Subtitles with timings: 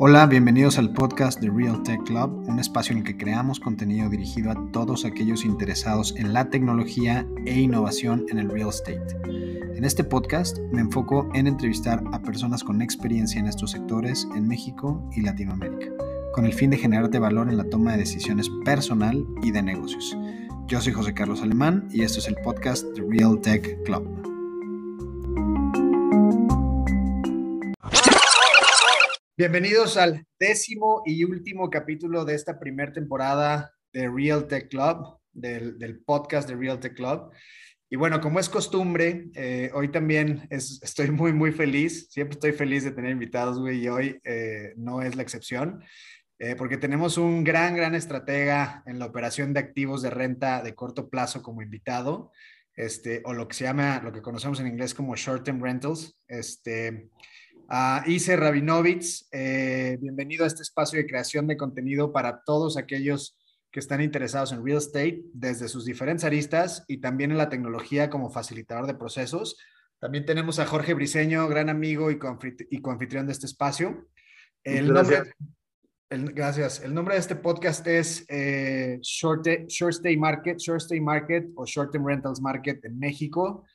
[0.00, 4.08] Hola, bienvenidos al podcast de Real Tech Club, un espacio en el que creamos contenido
[4.08, 9.16] dirigido a todos aquellos interesados en la tecnología e innovación en el real estate.
[9.74, 14.46] En este podcast me enfoco en entrevistar a personas con experiencia en estos sectores en
[14.46, 15.90] México y Latinoamérica,
[16.32, 20.16] con el fin de generarte valor en la toma de decisiones personal y de negocios.
[20.68, 24.27] Yo soy José Carlos Alemán y esto es el podcast de Real Tech Club.
[29.38, 36.02] Bienvenidos al décimo y último capítulo de esta primera temporada de Real Tech Club, del,
[36.04, 37.30] podcast de Real Tech Club.
[37.88, 42.08] Y bueno, como es costumbre, eh, hoy también estoy muy, muy feliz.
[42.10, 45.84] Siempre estoy feliz de tener invitados, güey, y hoy eh, no es la excepción,
[46.40, 50.74] eh, porque tenemos un gran, gran estratega en la operación de activos de renta de
[50.74, 52.32] corto plazo como invitado,
[52.74, 56.18] este, o lo que se llama, lo que conocemos en inglés como short-term rentals.
[56.26, 57.08] Este,
[57.68, 59.28] a Ise Rabinovitz.
[59.30, 63.36] Eh, bienvenido a este espacio de creación de contenido para todos aquellos
[63.70, 68.08] que están interesados en real estate desde sus diferentes aristas y también en la tecnología
[68.08, 69.58] como facilitador de procesos.
[69.98, 74.08] También tenemos a Jorge Briseño, gran amigo y, coanfitrión de este espacio.
[74.64, 75.28] El gracias.
[76.10, 76.82] Nombre, gracias.
[76.82, 81.66] El nombre de este podcast es eh, Short, Short Stay Market, Short Stay Market o
[81.66, 83.66] Short Term Rentals Market en México.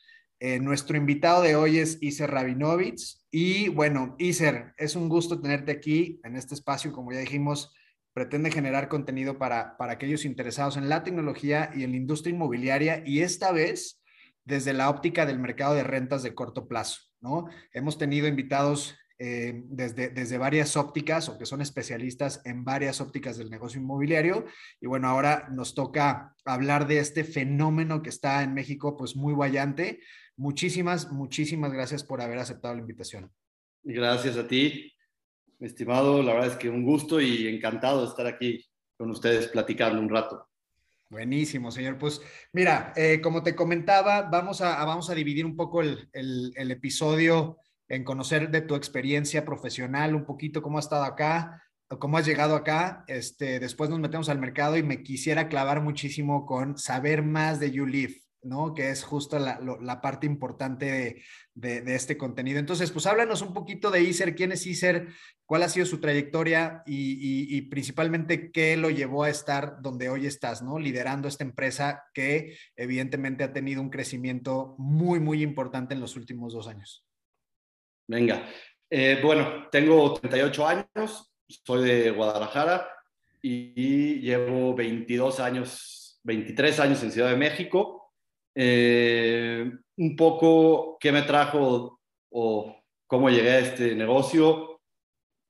[0.46, 3.26] Eh, nuestro invitado de hoy es Iser Rabinovitz.
[3.32, 6.92] Y bueno, Iser, es un gusto tenerte aquí en este espacio.
[6.92, 7.74] Como ya dijimos,
[8.12, 13.04] pretende generar contenido para, para aquellos interesados en la tecnología y en la industria inmobiliaria.
[13.06, 14.04] Y esta vez
[14.44, 17.48] desde la óptica del mercado de rentas de corto plazo, ¿no?
[17.72, 23.38] Hemos tenido invitados eh, desde, desde varias ópticas o que son especialistas en varias ópticas
[23.38, 24.44] del negocio inmobiliario.
[24.82, 29.34] Y bueno, ahora nos toca hablar de este fenómeno que está en México, pues muy
[29.34, 30.02] vallante,
[30.36, 33.32] Muchísimas, muchísimas gracias por haber aceptado la invitación.
[33.84, 34.92] Gracias a ti,
[35.60, 36.24] estimado.
[36.24, 38.66] La verdad es que un gusto y encantado de estar aquí
[38.98, 40.48] con ustedes platicando un rato.
[41.10, 42.00] Buenísimo, señor.
[42.00, 42.22] Pues
[42.54, 47.60] mira, eh, como te comentaba, vamos a, vamos a dividir un poco el, el, episodio
[47.88, 51.62] en conocer de tu experiencia profesional, un poquito cómo has estado acá,
[52.00, 53.04] cómo has llegado acá.
[53.08, 57.72] Este, después nos metemos al mercado y me quisiera clavar muchísimo con saber más de
[57.72, 58.23] YouLive.
[58.44, 58.74] ¿No?
[58.74, 61.24] Que es justo la, parte importante
[61.54, 62.60] de, este contenido.
[62.60, 65.08] Entonces, pues háblanos un poquito de ISER, quién es ISER,
[65.46, 70.62] cuál ha sido su trayectoria y, principalmente qué lo llevó a estar donde hoy estás,
[70.62, 70.80] ¿no?
[70.80, 76.54] Liderando esta empresa que evidentemente ha tenido un crecimiento muy, muy importante en los últimos
[76.54, 77.06] dos años.
[78.08, 78.50] Venga,
[78.90, 82.88] eh, bueno, tengo 38 años, soy de Guadalajara
[83.42, 88.03] y llevo 22 años, 23 años en Ciudad de México
[88.56, 92.00] eh, un poco qué me trajo
[92.32, 92.76] o
[93.08, 94.82] cómo llegué a este negocio.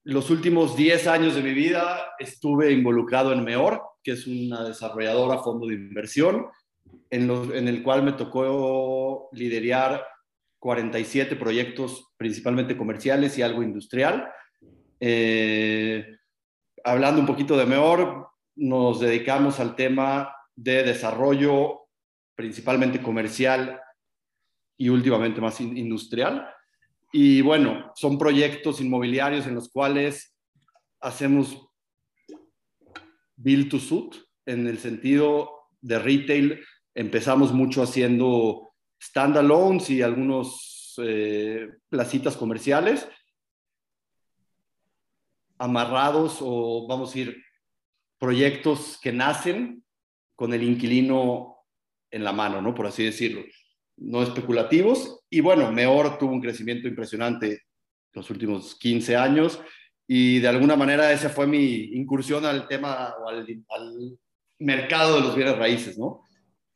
[0.05, 5.39] Los últimos 10 años de mi vida estuve involucrado en Meor, que es una desarrolladora
[5.39, 6.47] fondo de inversión,
[7.09, 10.05] en, en el cual me tocó liderar
[10.59, 14.29] 47 proyectos, principalmente comerciales y algo industrial.
[14.99, 16.05] Eh,
[16.85, 21.82] hablando un poquito de Meor, nos dedicamos al tema de desarrollo
[22.35, 23.79] principalmente comercial
[24.77, 26.47] y últimamente más industrial.
[27.11, 30.35] Y bueno, son proyectos inmobiliarios en los cuales
[30.99, 31.67] hacemos
[33.35, 36.65] build to suit, en el sentido de retail.
[36.95, 43.07] Empezamos mucho haciendo standalones y algunos eh, placitas comerciales
[45.57, 47.43] amarrados o vamos a ir
[48.19, 49.83] proyectos que nacen
[50.35, 51.52] con el inquilino
[52.13, 52.73] en la mano, ¿no?
[52.73, 53.43] Por así decirlo.
[53.97, 55.21] No especulativos.
[55.29, 57.63] Y bueno, Meor tuvo un crecimiento impresionante
[58.13, 59.59] los últimos 15 años
[60.07, 64.17] y de alguna manera esa fue mi incursión al tema o al,
[64.59, 66.21] mercado de los bienes raíces, ¿no?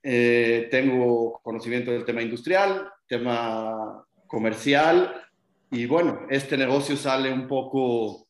[0.04, 5.14] Eh, tengo conocimiento del tema industrial, tema comercial
[5.72, 8.28] y bueno, este negocio sale un poco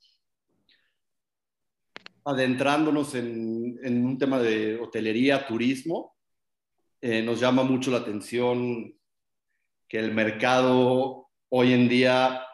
[2.25, 6.16] adentrándonos en, en un tema de hotelería, turismo,
[7.01, 8.93] eh, nos llama mucho la atención
[9.87, 12.45] que el mercado hoy en día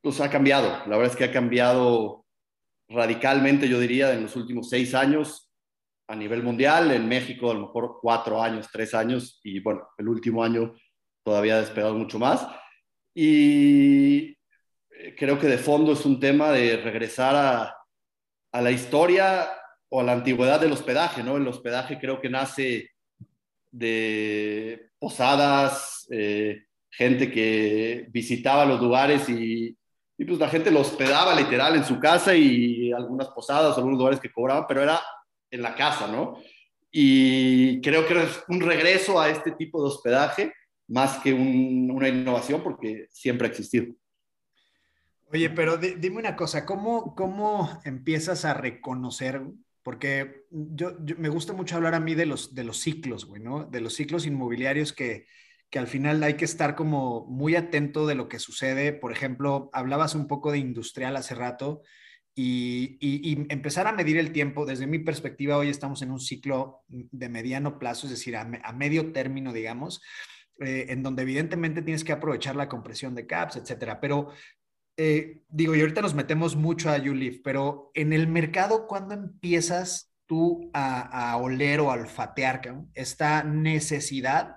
[0.00, 0.68] pues, ha cambiado.
[0.86, 2.26] La verdad es que ha cambiado
[2.88, 5.50] radicalmente, yo diría, en los últimos seis años
[6.08, 6.90] a nivel mundial.
[6.92, 10.74] En México, a lo mejor cuatro años, tres años, y bueno, el último año
[11.24, 12.46] todavía ha despegado mucho más.
[13.14, 14.36] Y
[14.90, 17.76] eh, creo que de fondo es un tema de regresar a,
[18.52, 19.50] a la historia
[19.88, 21.36] o a la antigüedad del hospedaje, ¿no?
[21.36, 22.91] El hospedaje creo que nace
[23.72, 29.76] de posadas, eh, gente que visitaba los lugares y,
[30.24, 34.30] pues la gente lo hospedaba literal en su casa y algunas posadas, algunos lugares que
[34.30, 35.00] cobraban, pero era
[35.50, 36.38] en la casa, ¿no?
[36.92, 40.52] Y creo que es un regreso a este tipo de hospedaje
[40.86, 43.94] más que una innovación porque siempre ha existido.
[45.32, 49.42] Oye, pero dime una cosa, ¿cómo, ¿cómo empiezas a reconocer?
[49.82, 53.64] Porque yo, me gusta mucho hablar a mí de los, de los ciclos, güey, ¿no?
[53.64, 55.26] De los ciclos inmobiliarios que,
[55.70, 58.92] que al final hay que estar como muy atento de lo que sucede.
[58.92, 61.82] Por ejemplo, hablabas un poco de industrial hace rato
[62.34, 64.64] y, y, empezar a medir el tiempo.
[64.64, 69.12] Desde mi perspectiva, hoy estamos en un ciclo de mediano plazo, es decir, a, medio
[69.12, 70.00] término, digamos,
[70.60, 74.00] eh, en donde evidentemente tienes que aprovechar la compresión de caps, etcétera.
[74.00, 74.30] Pero
[74.96, 80.12] eh, digo, y ahorita nos metemos mucho a YouLive, pero en el mercado, ¿cuándo empiezas
[80.26, 82.62] tú a, a oler o a olfatear
[82.94, 84.56] esta necesidad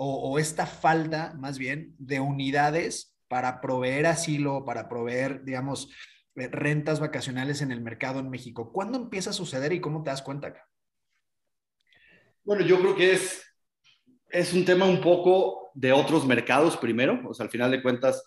[0.00, 5.90] o, esta falta, más bien, de unidades para proveer asilo, para proveer, digamos,
[6.36, 8.72] eh, rentas vacacionales en el mercado en México.
[8.72, 10.68] ¿Cuándo empieza a suceder y cómo te das cuenta acá?
[12.44, 13.42] Bueno, yo creo que es,
[14.28, 17.20] es un tema un poco de otros mercados primero.
[17.28, 18.22] O sea, al final de cuentas,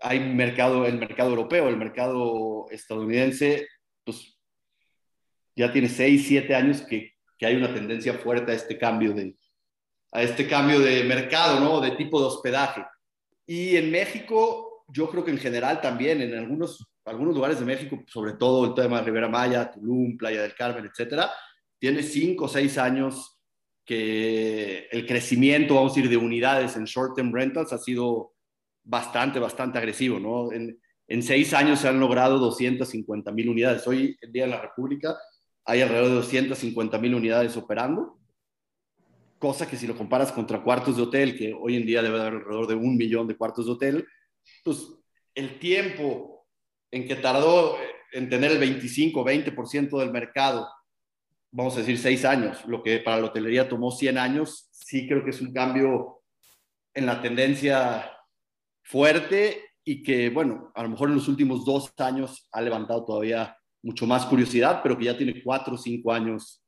[0.00, 3.68] hay mercado, el mercado europeo, el mercado estadounidense,
[4.04, 4.38] pues
[5.54, 9.36] ya tiene seis, siete años que, que hay una tendencia fuerte a este cambio de,
[10.12, 11.80] a este cambio de mercado, ¿no?
[11.80, 12.84] De tipo de hospedaje.
[13.46, 18.02] Y en México, yo creo que en general también, en algunos, algunos lugares de México,
[18.06, 21.30] sobre todo el tema de Rivera Maya, Tulum, Playa del Carmen, etcétera,
[21.78, 23.38] tiene cinco o seis años
[23.84, 28.34] que el crecimiento, vamos a decir, de unidades en short-term rentals ha sido
[28.82, 30.52] bastante, bastante agresivo, ¿no?
[30.52, 33.86] En, en seis años se han logrado 250 mil unidades.
[33.86, 35.16] Hoy en día en la República
[35.64, 38.20] hay alrededor de 250 mil unidades operando
[39.40, 42.34] cosa que si lo comparas contra cuartos de hotel, que hoy en día debe haber
[42.34, 44.06] alrededor de un millón de cuartos de hotel,
[44.62, 44.86] pues
[45.34, 46.46] el tiempo
[46.90, 47.76] en que tardó
[48.12, 50.68] en tener el 25, 20% del mercado,
[51.50, 55.24] vamos a decir seis años, lo que para la hotelería tomó 100 años, sí creo
[55.24, 56.22] que es un cambio
[56.92, 58.12] en la tendencia
[58.90, 63.56] fuerte y que, bueno, a lo mejor en los últimos dos años ha levantado todavía
[63.82, 66.62] mucho más curiosidad, pero que ya tiene cuatro o cinco años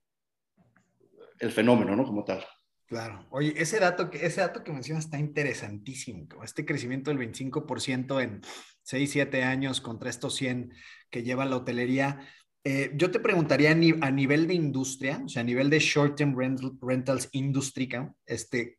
[1.39, 2.05] el fenómeno, ¿no?
[2.05, 2.45] Como tal.
[2.87, 3.27] Claro.
[3.31, 6.27] Oye, ese dato que, ese dato que mencionas está interesantísimo.
[6.45, 8.41] Este crecimiento del 25% en
[8.83, 10.73] 6, 7 años contra estos 100
[11.11, 12.21] que lleva la hotelería.
[12.65, 16.37] Eh, yo te preguntaría a, nivel de industria, o sea, a nivel de short-term
[16.81, 17.89] rentals industry,
[18.25, 18.79] este,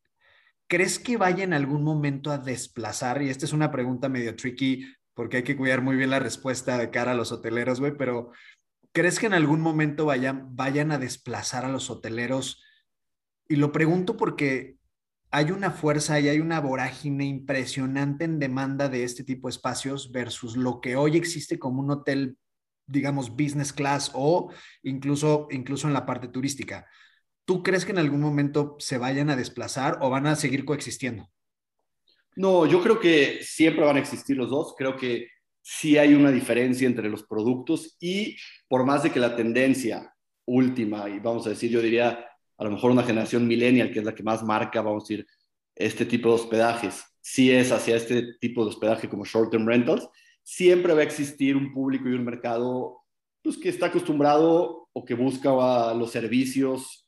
[0.73, 3.21] ¿crees que vaya en algún momento a desplazar?
[3.21, 6.79] Y esta es una pregunta medio tricky porque hay que cuidar muy bien la respuesta
[6.79, 8.31] de cara a los hoteleros, güey, pero
[8.91, 12.63] ¿crees que en algún momento vayan, vayan a desplazar a los hoteleros?
[13.47, 14.77] Y lo pregunto porque
[15.29, 20.11] hay una fuerza y hay una vorágine impresionante en demanda de este tipo de espacios
[20.11, 22.35] versus lo que hoy existe como un hotel,
[22.87, 26.87] digamos, business class o incluso, incluso en la parte turística.
[27.45, 31.29] ¿Tú crees que en algún momento se vayan a desplazar o van a seguir coexistiendo?
[32.35, 34.75] No, yo creo que siempre van a existir los dos.
[34.77, 35.27] Creo que
[35.61, 38.37] sí hay una diferencia entre los productos y
[38.67, 40.13] por más de que la tendencia
[40.45, 42.25] última, y vamos a decir, yo diría,
[42.57, 45.27] a lo mejor una generación millennial, que es la que más marca, vamos a decir,
[45.75, 50.07] este tipo de hospedajes, si es hacia este tipo de hospedaje como short-term rentals,
[50.43, 52.99] siempre va a existir un público y un mercado
[53.41, 57.02] pues, que está acostumbrado o que busca los servicios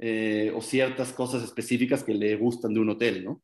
[0.00, 3.42] eh, o ciertas cosas específicas que le gustan de un hotel, ¿no?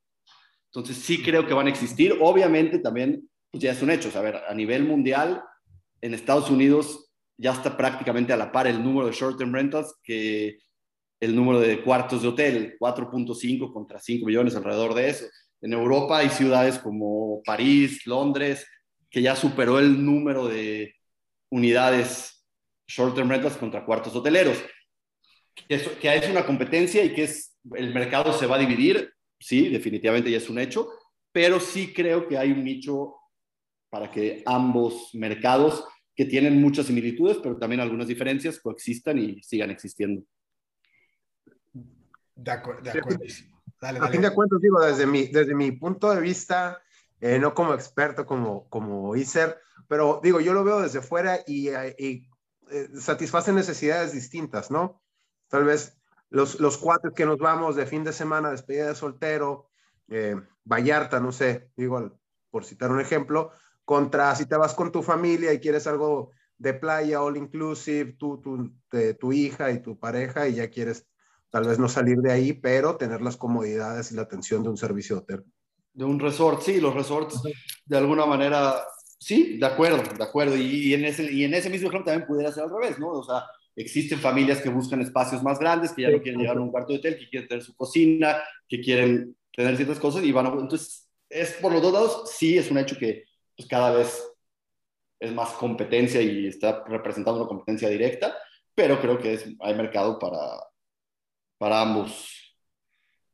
[0.72, 2.16] Entonces sí creo que van a existir.
[2.20, 4.10] Obviamente también, pues ya es un hecho.
[4.16, 5.42] a ver, a nivel mundial,
[6.00, 10.58] en Estados Unidos ya está prácticamente a la par el número de short-term rentals que
[11.20, 15.26] el número de cuartos de hotel, 4.5 contra 5 millones alrededor de eso.
[15.60, 18.66] En Europa hay ciudades como París, Londres,
[19.10, 20.94] que ya superó el número de
[21.50, 22.44] unidades
[22.86, 24.62] short-term rentals contra cuartos hoteleros.
[25.68, 29.12] Que es, que es una competencia y que es, el mercado se va a dividir,
[29.40, 30.90] sí, definitivamente ya es un hecho,
[31.32, 33.14] pero sí creo que hay un nicho
[33.90, 35.84] para que ambos mercados,
[36.14, 40.22] que tienen muchas similitudes, pero también algunas diferencias, coexistan y sigan existiendo.
[42.34, 42.90] De, acuerdo,
[43.80, 46.82] a fin de cuentas, digo, desde mi, desde mi punto de vista,
[47.20, 49.58] eh, no como experto, como, como ISER,
[49.88, 52.28] pero digo, yo lo veo desde fuera y, eh, y
[52.70, 55.02] eh, satisface necesidades distintas, ¿no?
[55.48, 55.98] Tal vez
[56.30, 59.68] los, los cuates que nos vamos de fin de semana, despedida de soltero,
[60.64, 62.18] Vallarta, no sé, digo,
[62.50, 63.50] por citar un ejemplo,
[63.84, 68.40] contra si te vas con tu familia y quieres algo de playa, all inclusive, tú,
[68.40, 68.72] tu,
[69.18, 71.06] tu hija y tu pareja y ya quieres
[71.50, 74.76] Tal vez no salir de ahí, pero tener las comodidades y la atención de un
[74.76, 75.44] servicio hotel.
[75.94, 77.40] De un resort, sí, los resorts
[77.84, 78.74] de alguna manera,
[79.18, 80.56] sí, de acuerdo, de acuerdo.
[80.56, 83.08] Y, en ese, y en ese mismo ejemplo también pudiera ser al revés, ¿no?
[83.08, 83.44] O sea,
[83.76, 86.92] existen familias que buscan espacios más grandes, que ya no quieren llegar a un cuarto
[86.92, 90.48] de hotel, que quieren tener su cocina, que quieren tener ciertas cosas y van a...
[90.50, 93.24] Entonces, es por los dos lados, sí es un hecho que
[93.56, 94.22] pues, cada vez
[95.20, 98.36] es más competencia y está representando una competencia directa,
[98.74, 100.38] pero creo que es, hay mercado para,
[101.58, 102.54] para ambos.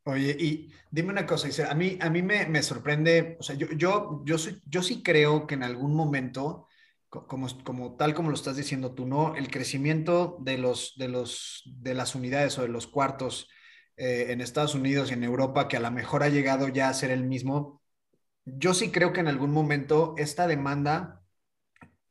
[0.04, 3.68] Oye, y dime una cosa, a mí, a mí me, me sorprende, o sea, yo,
[3.76, 6.66] yo, yo, soy, yo sí creo que en algún momento,
[7.12, 9.37] como, como tal como lo estás diciendo tú, ¿no?
[9.37, 13.49] El crecimiento de, los, de, los, de las unidades o de los cuartos
[13.97, 16.95] eh, en Estados Unidos y en Europa, que a lo mejor ha llegado ya a
[16.95, 17.83] ser el mismo,
[18.47, 21.23] yo sí creo que en algún momento esta demanda,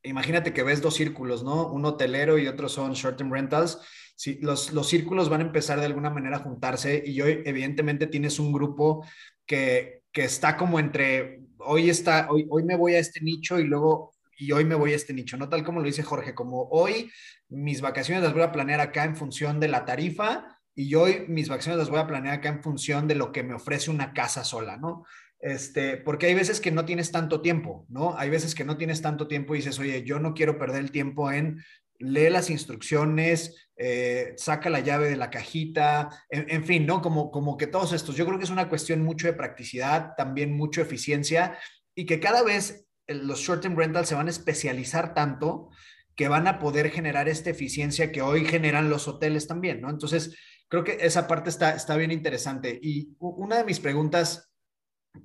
[0.04, 1.66] imagínate que ves dos círculos, ¿no?
[1.72, 3.80] Un hotelero y otro son short-term rentals
[4.16, 8.06] sí, los, los círculos van a empezar de alguna manera a juntarse y hoy evidentemente
[8.06, 9.04] tienes un grupo
[9.46, 13.64] que, que está como entre, hoy, está, hoy, hoy me voy a este nicho y
[13.64, 16.68] luego y hoy me voy a este nicho, no tal como lo dice Jorge, como
[16.70, 17.10] hoy
[17.48, 21.48] mis vacaciones las voy a planear acá en función de la tarifa y hoy mis
[21.48, 24.44] vacaciones las voy a planear acá en función de lo que me ofrece una casa
[24.44, 25.04] sola, ¿no?
[25.38, 28.16] Este, porque hay veces que no tienes tanto tiempo, ¿no?
[28.16, 30.92] Hay veces que no tienes tanto tiempo y dices, oye, yo no quiero perder el
[30.92, 31.62] tiempo en
[32.02, 37.00] lee las instrucciones, eh, saca la llave de la cajita, en, fin, ¿no?
[37.00, 40.56] Como, como que todos estos, yo creo que es una cuestión mucho de practicidad, también
[40.56, 41.58] mucho eficiencia
[41.94, 45.70] y que cada vez los short-term rentals se van a especializar tanto
[46.14, 49.90] que van a poder generar esta eficiencia que hoy generan los hoteles también, ¿no?
[49.90, 50.36] Entonces,
[50.68, 52.78] creo que esa parte está, está bien interesante.
[52.82, 54.52] Y una de mis preguntas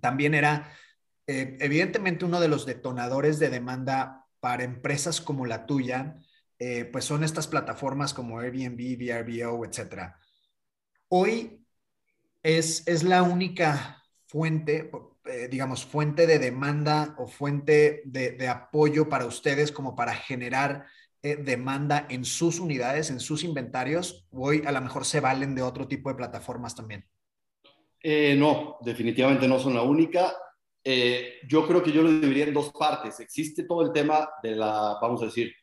[0.01, 0.74] también era,
[1.27, 6.15] eh, evidentemente, uno de los detonadores de demanda para empresas como la tuya
[6.60, 10.15] eh, pues son estas plataformas como Airbnb, VRBO, etc.
[11.07, 11.63] Hoy
[12.41, 14.89] es, es la única fuente,
[15.29, 20.86] eh, digamos, fuente de demanda o fuente de, apoyo para ustedes como para generar
[21.22, 24.25] eh, demanda en sus unidades, en sus inventarios.
[24.31, 27.05] Hoy a lo mejor se valen de otro tipo de plataformas también.
[28.03, 30.34] no, definitivamente no son la única.
[30.84, 33.19] yo creo que yo lo dividiría en dos partes.
[33.19, 35.53] Existe todo el tema de la, vamos a decir,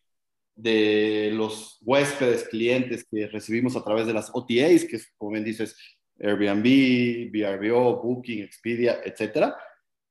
[0.56, 5.76] de los huéspedes, clientes que recibimos a través de las OTAs, que como bien dices,
[6.21, 9.56] Airbnb, VRBO, Booking, Expedia, etcétera.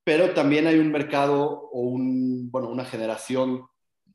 [0.03, 3.65] Pero también hay un mercado o una generación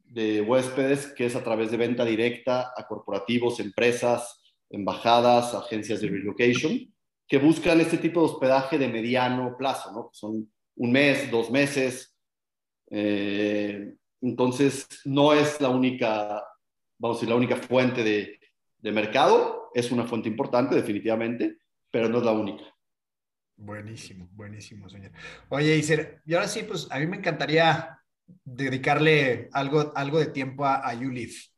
[0.05, 6.09] de huéspedes que es a través de venta directa a corporativos, empresas, embajadas, agencias de
[6.09, 6.73] relocation,
[7.27, 10.11] que buscan este tipo de hospedaje de mediano plazo, ¿no?
[10.13, 12.15] Son un mes, dos meses,
[12.91, 16.43] eh, entonces, no es la única,
[16.99, 18.35] vamos a decir, la única fuente de,
[18.93, 19.71] mercado.
[19.75, 21.59] Es una fuente importante, definitivamente,
[21.91, 22.65] pero no es la única.
[23.57, 25.11] Buenísimo, buenísimo, señor.
[25.49, 27.99] Oye, Iser, y ahora sí, pues a mí me encantaría
[28.45, 30.95] dedicarle algo, algo de tiempo a, a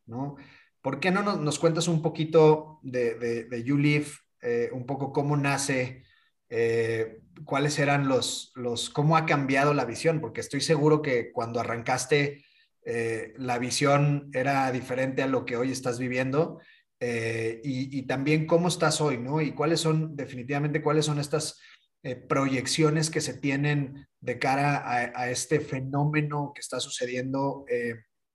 [0.06, 0.36] ¿no?
[0.80, 4.06] ¿Por qué no nos, cuentas un poquito de, de, de
[4.40, 6.04] eh, un poco cómo nace,
[6.48, 10.20] eh, cuáles eran los, los, cómo ha cambiado la visión?
[10.22, 12.44] Porque estoy seguro que cuando arrancaste
[12.86, 16.60] eh, la visión era diferente a lo que hoy estás viviendo
[17.02, 19.40] eh, y, también cómo estás hoy, ¿no?
[19.40, 21.58] Y cuáles son, definitivamente, cuáles son estas
[22.02, 27.64] eh, proyecciones que se tienen de cara a, este fenómeno que está sucediendo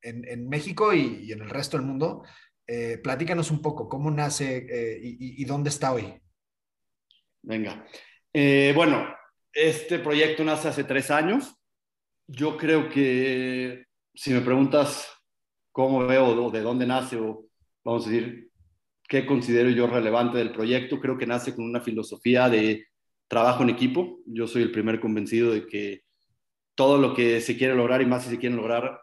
[0.02, 2.24] en, México y, en el resto del mundo.
[3.04, 6.20] platícanos un poco cómo nace y, y, dónde está hoy.
[7.44, 7.86] Venga.
[8.74, 9.16] bueno,
[9.54, 11.56] este proyecto nace hace tres años.
[12.28, 15.08] Yo creo que si me preguntas
[15.72, 17.46] cómo veo o de dónde nace o
[17.84, 18.50] vamos a decir
[19.08, 22.88] qué considero yo relevante del proyecto, creo que nace con una filosofía de
[23.28, 24.20] trabajo en equipo.
[24.26, 26.02] Yo soy el primer convencido de que
[26.76, 29.00] todo lo que se quiere lograr y más si se quieren lograr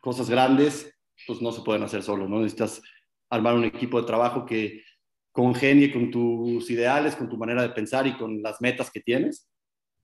[0.00, 0.92] cosas grandes,
[1.26, 2.40] pues no se pueden hacer solo, ¿no?
[2.40, 2.82] Necesitas
[3.30, 4.82] armar un equipo de trabajo que
[5.32, 9.48] congenie con tus ideales, con tu manera de pensar y con las metas que tienes.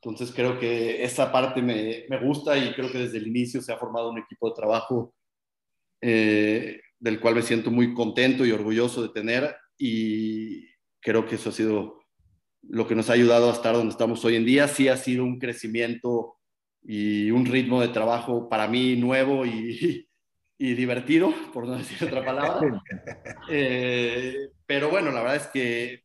[0.01, 3.73] Entonces creo que esa parte me, me, gusta y creo que desde el inicio se
[3.73, 5.15] ha formado un equipo de trabajo
[6.01, 10.67] eh, del cual me siento muy contento y orgulloso de tener y
[11.01, 12.01] creo que eso ha sido
[12.63, 14.69] lo que nos ha ayudado a estar donde estamos hoy en día.
[14.69, 16.37] Sí ha sido un crecimiento
[16.83, 20.09] y un ritmo de trabajo para mí nuevo y,
[20.59, 22.83] y divertido, por no decir otra palabra.
[23.51, 26.05] Eh, pero bueno, la verdad es que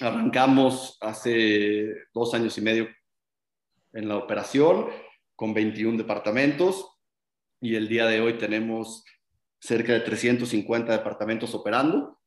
[0.00, 2.88] arrancamos hace dos años y medio
[3.94, 4.88] en la operación
[5.34, 6.98] con 21 departamentos
[7.60, 9.02] y el día de hoy tenemos
[9.60, 12.18] cerca de 350 departamentos operando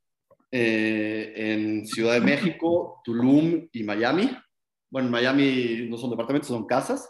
[0.52, 4.30] eh, en Ciudad de México, Tulum y Miami.
[4.90, 7.10] Bueno, en Miami no son departamentos, son casas.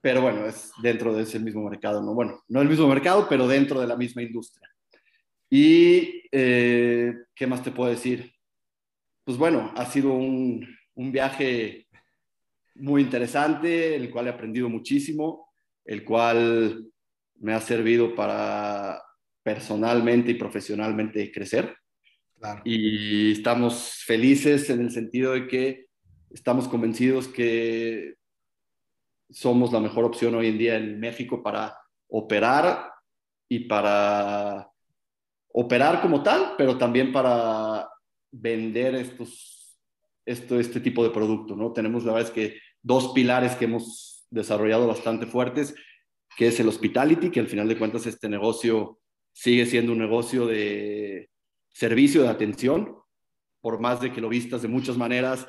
[0.00, 2.12] pero bueno, es dentro de ese mismo mercado, ¿no?
[2.14, 4.68] Bueno, no el mismo mercado, pero dentro de la misma industria.
[5.48, 8.32] Y, eh, ¿qué más te puedo decir?
[9.24, 11.86] Pues bueno, ha sido un, un viaje
[12.74, 15.52] muy interesante, el cual he aprendido muchísimo,
[15.84, 16.86] el cual
[17.36, 19.02] me ha servido para
[19.42, 21.76] personalmente y profesionalmente crecer.
[22.64, 25.86] Y estamos felices en el sentido de que
[26.30, 28.14] estamos convencidos que
[29.30, 32.90] somos la mejor opción hoy en día en México para operar
[33.48, 34.70] y para
[35.52, 37.88] operar como tal, pero también para
[38.30, 39.76] vender estos,
[40.24, 41.72] esto, este tipo de producto, ¿no?
[41.72, 45.74] Tenemos la verdad es que dos pilares que hemos desarrollado bastante fuertes,
[46.36, 49.01] que es el hospitality, que al final de cuentas este negocio
[49.32, 51.30] sigue siendo un negocio de
[51.70, 52.96] servicio de atención,
[53.60, 55.46] por más de que lo vistas de muchas maneras,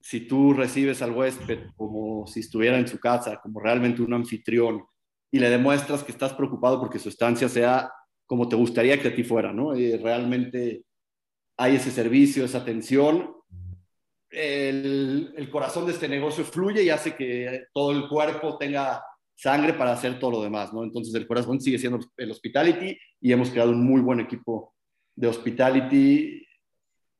[0.00, 4.84] si tú recibes al huésped como si estuviera en su casa, como realmente un anfitrión,
[5.30, 7.92] y le demuestras que estás preocupado porque su estancia sea
[8.26, 9.76] como te gustaría que a ti fuera, ¿no?
[9.76, 10.84] Y realmente
[11.56, 13.34] hay ese servicio, esa atención,
[14.30, 19.02] el, el, corazón de este negocio fluye y hace que todo el cuerpo tenga
[19.40, 20.84] sangre para hacer todo lo demás, ¿no?
[20.84, 24.74] Entonces el corazón sigue siendo el hospitality y hemos creado un muy buen equipo
[25.16, 26.46] de hospitality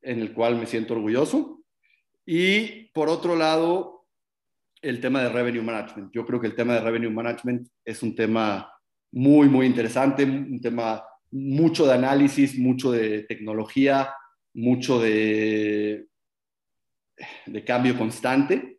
[0.02, 1.62] en el cual me siento orgulloso.
[2.26, 4.06] Y por otro lado,
[4.82, 6.12] el tema de revenue management.
[6.12, 8.70] Yo creo que el tema de revenue management es un tema
[9.12, 14.12] muy, muy interesante, un tema mucho de análisis, mucho de tecnología,
[14.54, 16.06] mucho de,
[17.46, 18.78] de cambio constante,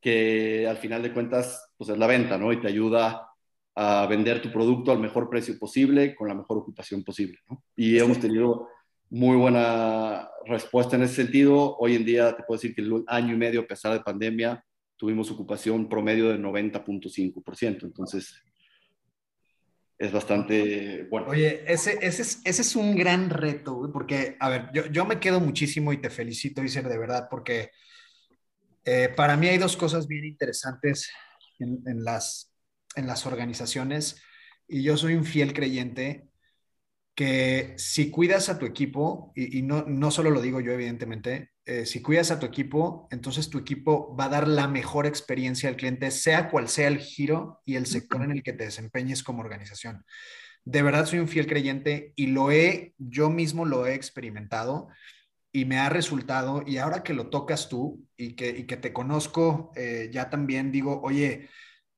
[0.00, 2.52] que al final de cuentas pues es la venta, ¿no?
[2.52, 3.26] Y te ayuda
[3.74, 7.64] a vender tu producto al mejor precio posible, con la mejor ocupación posible, ¿no?
[7.74, 8.68] Y hemos tenido
[9.08, 11.78] muy buena respuesta en ese sentido.
[11.78, 14.62] Hoy en día te puedo decir que el año y medio, a pesar de pandemia,
[14.98, 17.84] tuvimos ocupación promedio de 90.5%.
[17.84, 18.34] Entonces,
[19.96, 21.28] es bastante bueno.
[21.28, 25.18] Oye, ese, ese, es, ese es un gran reto, porque, a ver, yo, yo me
[25.18, 27.70] quedo muchísimo y te felicito, Iser, de verdad, porque
[28.84, 31.10] eh, para mí hay dos cosas bien interesantes
[31.60, 32.52] en, en, las,
[32.96, 34.22] en las organizaciones.
[34.66, 36.28] Y yo soy un fiel creyente
[37.14, 41.50] que si cuidas a tu equipo, y, y no, no solo lo digo yo, evidentemente,
[41.66, 45.68] eh, si cuidas a tu equipo, entonces tu equipo va a dar la mejor experiencia
[45.68, 49.22] al cliente, sea cual sea el giro y el sector en el que te desempeñes
[49.22, 50.04] como organización.
[50.64, 54.88] De verdad soy un fiel creyente y lo he, yo mismo lo he experimentado
[55.52, 58.92] y me ha resultado, y ahora que lo tocas tú y que, y que te
[58.92, 61.48] conozco, eh, ya también digo, oye,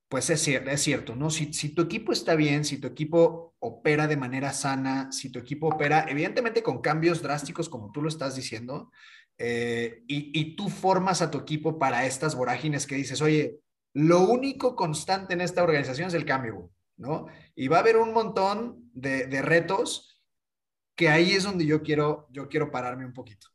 [0.09, 1.31] pues es, es cierto, ¿no?
[1.31, 5.39] Si, si, tu equipo está bien, si tu equipo opera de manera sana, si tu
[5.39, 8.91] equipo opera, evidentemente con cambios drásticos, como tú lo estás diciendo,
[9.39, 13.59] eh, y, tú formas a tu equipo para estas vorágines que dices, oye,
[13.93, 17.27] lo único constante en esta organización es el cambio, ¿no?
[17.55, 20.12] Y va a haber un montón de, retos
[20.95, 23.49] que ahí es donde yo quiero, yo quiero pararme un poquito.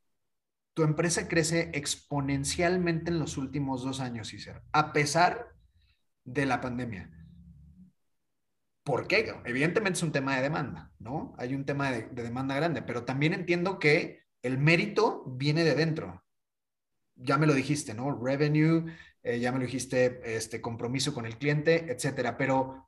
[0.73, 5.55] Tu empresa crece exponencialmente en los últimos dos años, Cícero, a pesar
[6.23, 7.09] de la pandemia.
[8.83, 9.33] ¿Por qué?
[9.43, 11.35] Evidentemente es un tema de demanda, ¿no?
[11.37, 16.23] Hay un tema de demanda grande, pero también entiendo que el mérito viene de dentro.
[17.15, 18.17] Ya me lo dijiste, ¿no?
[18.17, 18.85] Revenue,
[19.23, 22.37] eh, ya me lo dijiste, este compromiso con el cliente, etcétera.
[22.37, 22.86] Pero,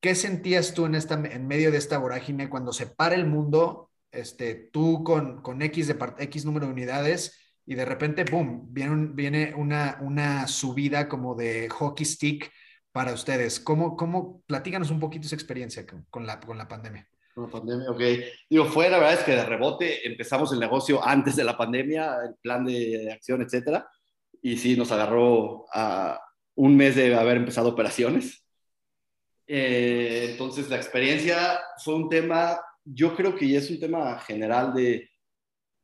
[0.00, 3.90] ¿qué sentías tú en, esta, en medio de esta vorágine cuando se para el mundo,
[4.10, 9.10] este, tú con, con X, de X número de unidades y de repente, ¡pum!, viene,
[9.12, 12.50] viene una, una subida como de hockey stick
[12.92, 13.60] para ustedes.
[13.60, 17.06] ¿Cómo, cómo, platíganos un poquito esa experiencia con, la, con la pandemia?
[17.36, 18.00] la pandemia, ok.
[18.48, 22.16] Digo, fue la verdad es que de rebote empezamos el negocio antes de la pandemia,
[22.24, 23.88] el plan de acción, etcétera.
[24.42, 26.20] Y sí, nos agarró a
[26.56, 28.44] un mes de haber empezado operaciones.
[29.52, 35.10] Eh, entonces, la experiencia fue un tema, yo creo que es un tema general de,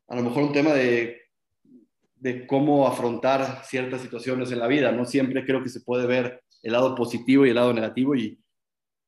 [0.09, 1.21] a lo mejor un tema de,
[2.15, 4.93] de cómo afrontar ciertas situaciones en la vida.
[4.93, 8.39] No siempre creo que se puede ver el lado positivo y el lado negativo y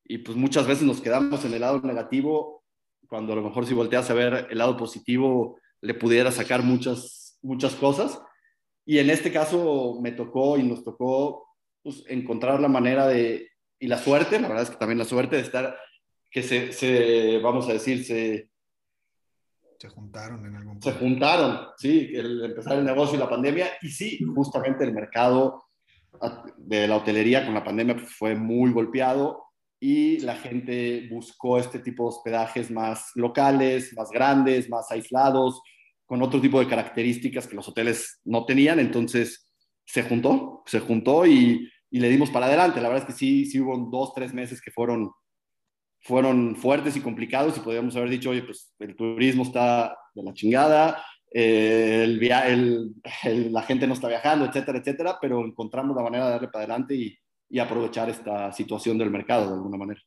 [0.09, 2.65] y pues muchas veces nos quedamos en el lado negativo,
[3.09, 7.39] cuando a lo mejor si volteas a ver el lado positivo le pudiera sacar muchas,
[7.43, 8.19] muchas cosas.
[8.87, 11.47] Y en este caso me tocó y nos tocó
[11.83, 13.48] pues, encontrar la manera de,
[13.81, 15.79] y la suerte, la verdad es que también la suerte de estar,
[16.31, 18.51] que se, se vamos a decir, se...
[19.79, 20.91] Se juntaron en algún punto.
[20.91, 23.69] Se juntaron, sí, el empezar el negocio y la pandemia.
[23.81, 25.63] Y sí, justamente el mercado
[26.57, 29.45] de la hotelería con la pandemia fue muy golpeado
[29.79, 35.63] y la gente buscó este tipo de hospedajes más locales, más grandes, más aislados,
[36.05, 38.81] con otro tipo de características que los hoteles no tenían.
[38.81, 39.53] Entonces
[39.85, 42.81] se juntó, se juntó y y le dimos para adelante.
[42.81, 45.11] La verdad es que sí, sí hubo dos, tres meses que fueron,
[46.01, 50.33] fueron fuertes y complicados y podríamos haber dicho, oye, pues el turismo está de la
[50.33, 52.93] chingada, eh, el,
[53.25, 56.65] el, la gente no está viajando, etcétera, etcétera, pero encontramos la manera de darle para
[56.65, 60.01] adelante y, y aprovechar esta situación del mercado de alguna manera.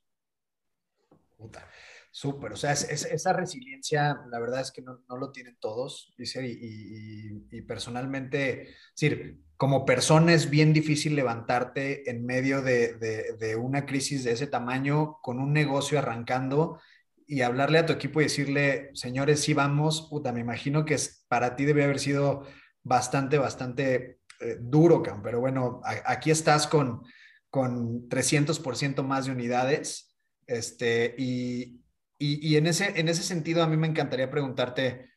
[1.37, 1.67] Puta.
[2.13, 6.45] Súper, o sea, esa resiliencia, la verdad es que no, no lo tienen todos, dice,
[6.45, 13.55] y, y, y, personalmente, es decir, como persona es bien difícil levantarte en medio de,
[13.61, 16.81] una crisis de ese tamaño, con un negocio arrancando
[17.27, 20.97] y hablarle a tu equipo y decirle, señores, sí vamos, puta, me imagino que
[21.27, 22.47] para ti debe haber sido
[22.81, 27.03] bastante, bastante eh, duro, pero bueno, aquí estás con,
[27.51, 31.83] con 300% más de unidades, este, y,
[32.17, 35.11] y, en, ese, en ese sentido, a mí me encantaría preguntarte,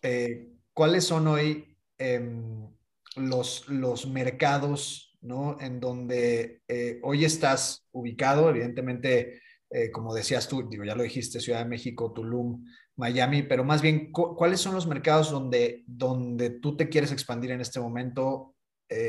[0.00, 2.72] eh, ¿cuáles son hoy em,
[3.16, 5.56] los, los mercados ¿no?
[5.60, 8.50] en donde eh, hoy estás ubicado?
[8.50, 12.64] Evidentemente, eh, como decías tú, digo, ya lo dijiste, Ciudad de México, Tulum,
[12.96, 17.60] Miami, pero más bien, ¿cuáles son los mercados donde, donde tú te quieres expandir en
[17.60, 18.54] este momento?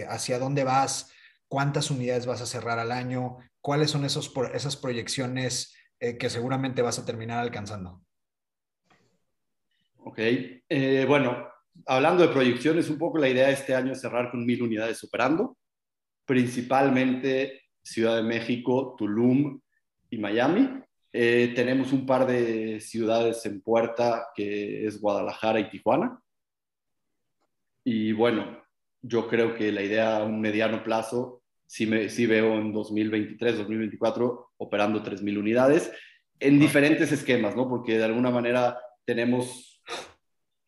[0.07, 1.11] ¿Hacia dónde vas?
[1.49, 3.37] ¿Cuántas unidades vas a cerrar al año?
[3.59, 5.73] ¿Cuáles son esos, esas proyecciones?
[6.03, 8.03] Eh, que seguramente vas a terminar alcanzando.
[9.99, 11.47] Ok, eh, bueno,
[11.85, 15.03] hablando de proyecciones, un poco la idea de este año es cerrar con mil unidades
[15.03, 15.57] operando,
[16.25, 19.59] principalmente Ciudad de México, Tulum
[20.09, 20.69] y Miami.
[21.11, 26.19] Eh, tenemos un par de ciudades en puerta, que es Guadalajara y Tijuana.
[27.83, 28.63] Y bueno,
[29.01, 33.57] yo creo que la idea a un mediano plazo sí, me, sí veo en 2023,
[33.57, 35.91] 2024 operando 3.000 unidades
[36.39, 37.67] en diferentes esquemas, ¿no?
[37.69, 39.72] Porque de alguna manera tenemos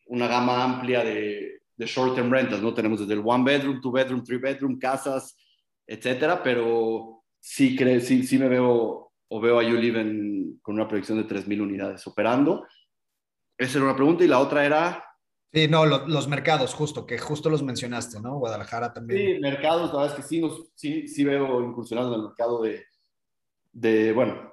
[0.06, 2.74] una gama amplia de, de short-term rentals, ¿no?
[2.74, 5.38] Tenemos desde el one bedroom, two bedroom, three bedroom, casas,
[5.88, 11.18] etcétera, pero sí, creo, sí, sí me veo o veo a YouLive con una proyección
[11.18, 12.66] de 3.000 unidades operando.
[13.58, 15.06] Esa era una pregunta y la otra era
[15.56, 18.40] Sí, no, los mercados, justo, que justo los mencionaste, ¿no?
[18.40, 19.36] Guadalajara también.
[19.36, 22.62] Sí, mercados, la verdad es que sí, nos, sí, sí veo incursionando en el mercado
[22.62, 22.84] de,
[23.72, 24.52] de, bueno,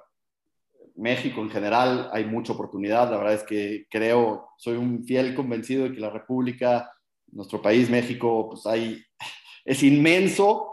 [0.95, 3.09] México en general, hay mucha oportunidad.
[3.09, 6.91] La verdad es que creo, soy un fiel convencido de que la República,
[7.31, 9.03] nuestro país, México, pues hay,
[9.65, 10.69] es inmenso,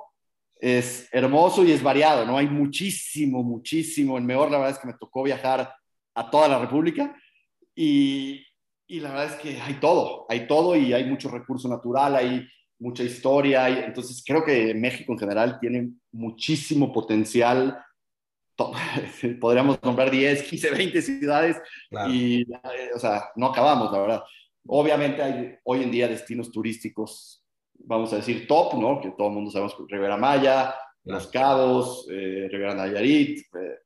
[0.56, 2.37] es hermoso y es variado, ¿no?
[2.37, 4.18] Hay muchísimo, muchísimo.
[4.18, 5.74] En mejor, la verdad es que me tocó viajar
[6.14, 7.16] a toda la República
[7.74, 8.44] y,
[8.87, 12.46] y la verdad es que hay todo, hay todo y hay mucho recurso natural, hay
[12.80, 17.78] mucha historia, entonces creo que México en general tiene muchísimo potencial.
[19.40, 21.56] Podríamos nombrar 10, 15, 20 ciudades
[22.08, 22.44] y,
[22.94, 24.22] o sea, no acabamos, la verdad.
[24.66, 27.44] Obviamente hay hoy en día destinos turísticos,
[27.74, 29.00] vamos a decir top, ¿no?
[29.00, 33.78] Que todo el mundo sabemos, Rivera Maya, Los Cabos, eh, Rivera Nayarit, eh,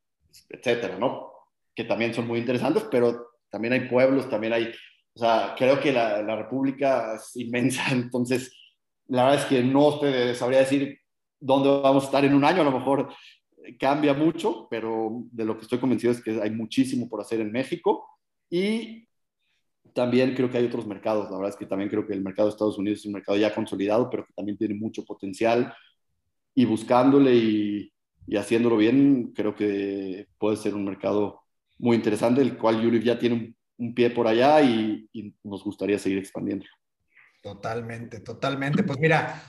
[0.49, 1.31] etcétera, ¿no?
[1.73, 4.73] Que también son muy interesantes, pero también hay pueblos, también hay
[5.15, 8.53] o sea, creo que la, la República es inmensa, entonces
[9.07, 10.99] la verdad es que no te sabría decir
[11.39, 13.13] dónde vamos a estar en un año, a lo mejor
[13.79, 17.51] cambia mucho, pero de lo que estoy convencido es que hay muchísimo por hacer en
[17.51, 18.07] México
[18.49, 19.07] y
[19.93, 21.29] también creo que hay otros mercados.
[21.31, 23.37] La verdad es que también creo que el mercado de Estados Unidos es un mercado
[23.37, 25.73] ya consolidado, pero que también tiene mucho potencial
[26.53, 27.93] y buscándole y,
[28.27, 31.41] y haciéndolo bien, creo que puede ser un mercado
[31.77, 35.09] muy interesante, el cual Yuri ya tiene un pie por allá y,
[35.43, 36.65] nos gustaría seguir expandiendo.
[37.41, 38.83] Totalmente, totalmente.
[38.83, 39.41] Pues mira,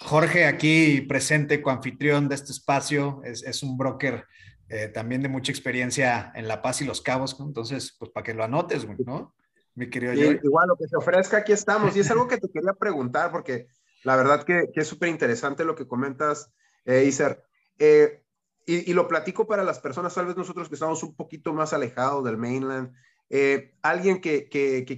[0.00, 4.24] Jorge aquí presente, coanfitrión de este espacio, es, un broker
[4.68, 8.34] eh, también de mucha experiencia en La Paz y Los Cabos, entonces, pues para que
[8.34, 9.34] lo anotes, ¿no?
[9.74, 11.96] Mi querido Igual, lo que se ofrezca, aquí estamos.
[11.96, 13.68] Y es algo que te quería preguntar, porque
[14.04, 16.52] la verdad que, es súper interesante lo que comentas,
[16.84, 17.44] eh, Iser.
[17.78, 18.22] Eh,
[18.66, 21.72] y, y, lo platico para las personas, tal vez nosotros que estamos un poquito más
[21.72, 22.92] alejados del mainland,
[23.30, 24.48] eh, alguien que,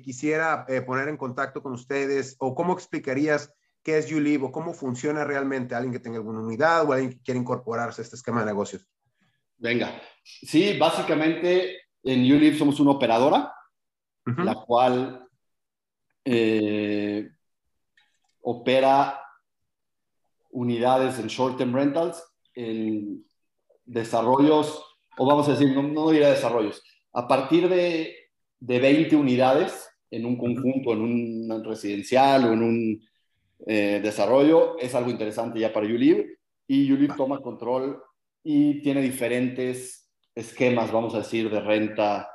[0.05, 4.73] quisiera eh, poner en contacto con ustedes o cómo explicarías qué es YouLive o cómo
[4.73, 8.41] funciona realmente alguien que tenga alguna unidad o alguien que quiera incorporarse a este esquema
[8.41, 8.87] de negocios.
[9.57, 13.53] Venga, sí, básicamente en YouLive somos una operadora,
[14.25, 15.29] la cual
[16.25, 17.29] eh,
[18.43, 19.21] opera
[20.51, 22.23] unidades en short-term rentals,
[22.55, 23.25] en
[23.85, 24.85] desarrollos,
[25.19, 28.21] o vamos a decir, no, no diría desarrollos, a partir de
[28.61, 33.03] de 20 unidades en un conjunto, en un residencial o en un
[33.67, 36.39] eh, desarrollo, es algo interesante ya para YouLive.
[36.67, 38.03] Y YouLive toma control
[38.43, 42.31] y tiene diferentes esquemas, vamos a decir, de renta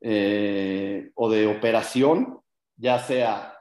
[0.00, 2.40] eh, o de operación,
[2.76, 3.54] ya sea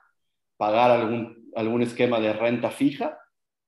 [0.57, 3.17] pagar algún, algún esquema de renta fija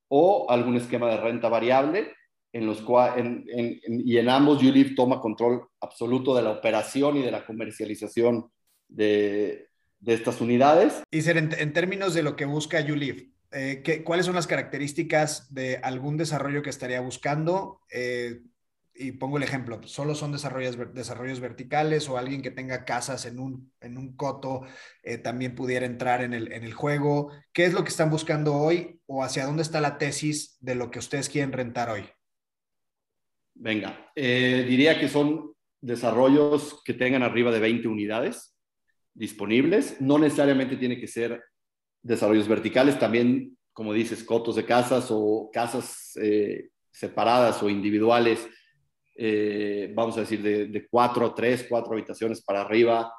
[0.08, 2.12] o algún esquema de renta variable
[2.52, 7.30] en los cual, y en ambos ULIV toma control absoluto de la operación y de
[7.30, 8.50] la comercialización
[8.88, 9.69] de,
[10.06, 11.02] estas unidades.
[11.10, 15.78] Y ser en, términos de lo que busca ULIV, eh, ¿cuáles son las características de
[15.78, 17.80] algún desarrollo que estaría buscando?
[17.90, 18.42] Eh,
[19.00, 23.38] y pongo el ejemplo, solo son desarrollos, desarrollos verticales o alguien que tenga casas en
[23.38, 24.62] un, en un coto
[25.02, 27.32] eh, también pudiera entrar en el, en el juego.
[27.52, 30.90] ¿Qué es lo que están buscando hoy o hacia dónde está la tesis de lo
[30.90, 32.04] que ustedes quieren rentar hoy?
[33.54, 38.49] Venga, eh, diría que son desarrollos que tengan arriba de 20 unidades
[39.14, 40.00] disponibles.
[40.00, 41.42] No necesariamente tiene que ser
[42.02, 48.48] desarrollos verticales, también, como dices, cotos de casas o casas eh, separadas o individuales
[49.22, 53.12] eh, vamos a decir, de, de, cuatro, tres, cuatro habitaciones para arriba,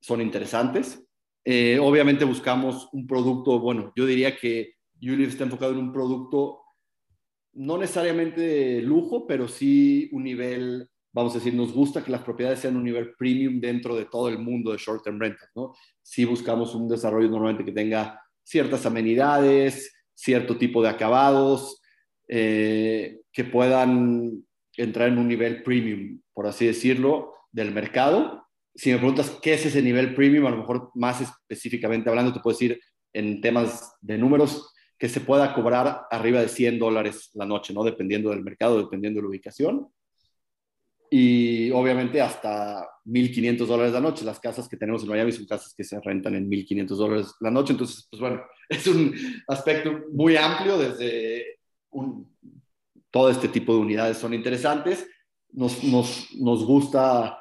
[0.00, 1.04] son interesantes.
[1.44, 6.60] Eh, obviamente buscamos un producto, bueno, yo diría que Ulive está enfocado en un producto
[7.54, 12.22] no necesariamente de lujo, pero sí un nivel, vamos a decir, nos gusta que las
[12.22, 15.74] propiedades sean un nivel premium dentro de todo el mundo de short term rental, ¿no?
[16.02, 21.80] Sí buscamos un desarrollo normalmente que tenga ciertas amenidades, cierto tipo de acabados,
[22.28, 24.44] eh, que puedan
[24.76, 28.46] entrar en un nivel premium, por así decirlo, del mercado.
[28.74, 32.40] Si me preguntas qué es ese nivel premium, a lo mejor más específicamente hablando, te
[32.40, 32.80] puedo decir
[33.12, 37.84] en temas de números que se pueda cobrar arriba de 100 dólares la noche, ¿no?
[37.84, 39.88] Dependiendo del mercado, dependiendo de la ubicación.
[41.10, 44.24] Y obviamente hasta 1.500 dólares la noche.
[44.24, 47.50] Las casas que tenemos en Miami son casas que se rentan en 1.500 dólares la
[47.50, 47.72] noche.
[47.72, 49.14] Entonces, pues bueno, es un
[49.46, 51.58] aspecto muy amplio desde
[51.90, 52.28] un,
[53.10, 55.08] todo este tipo de unidades son interesantes.
[55.50, 57.40] Nos, nos, nos gusta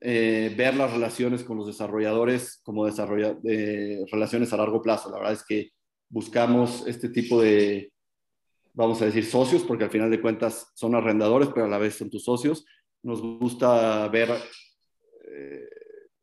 [0.00, 5.10] eh, ver las relaciones con los desarrolladores como desarrolla, eh, relaciones a largo plazo.
[5.10, 5.70] La verdad es que
[6.08, 7.92] buscamos este tipo de,
[8.74, 11.96] vamos a decir, socios, porque al final de cuentas son arrendadores, pero a la vez
[11.96, 12.64] son tus socios.
[13.02, 14.30] Nos gusta ver
[15.24, 15.68] eh,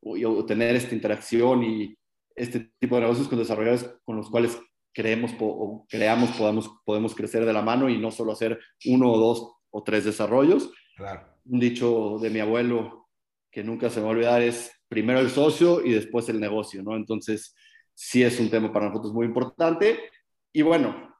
[0.01, 1.97] o, tener esta interacción y
[2.35, 4.59] este tipo de negocios con desarrolladores con los cuales
[4.93, 9.17] creemos o creamos podamos, podemos crecer de la mano y no solo hacer uno o
[9.17, 10.71] dos o tres desarrollos.
[11.45, 13.09] Un dicho de mi abuelo
[13.51, 16.83] que nunca se me va a olvidar es primero el socio y después el negocio,
[16.83, 16.95] ¿no?
[16.95, 17.55] Entonces,
[17.93, 19.99] sí es un tema para nosotros muy importante
[20.53, 21.15] y bueno,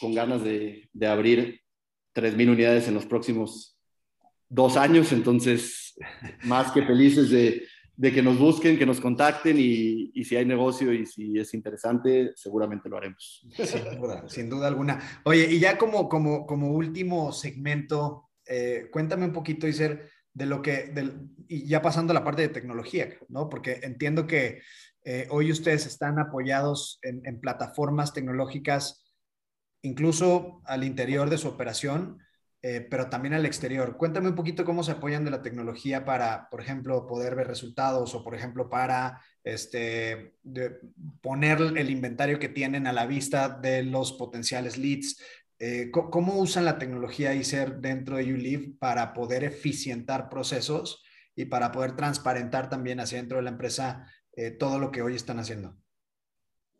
[0.00, 1.60] con ganas de, de abrir
[2.14, 3.75] 3.000 unidades en los próximos
[4.48, 5.94] dos años, entonces,
[6.44, 10.44] más que felices de, de que nos busquen, que nos contacten y, y, si hay
[10.44, 13.46] negocio y si es interesante, seguramente lo haremos.
[13.56, 15.00] Sin duda, sin duda alguna.
[15.24, 20.60] Oye, y ya como, como, como último segmento, eh, cuéntame un poquito, Iser, de lo
[20.60, 23.48] que, del, y ya pasando a la parte de tecnología, ¿no?
[23.48, 24.60] Porque entiendo que
[25.04, 29.10] eh, hoy ustedes están apoyados en, en plataformas tecnológicas,
[29.80, 32.18] incluso al interior de su operación,
[32.68, 33.96] eh, pero también al exterior.
[33.96, 38.12] Cuéntame un poquito cómo se apoyan de la tecnología para, por ejemplo, poder ver resultados
[38.16, 40.34] o, por ejemplo, para este,
[41.20, 45.22] poner el inventario que tienen a la vista de los potenciales leads.
[45.60, 51.04] Eh, ¿Cómo usan la tecnología ICER dentro de YouLive para poder eficientar procesos
[51.36, 55.14] y para poder transparentar también hacia dentro de la empresa eh, todo lo que hoy
[55.14, 55.76] están haciendo?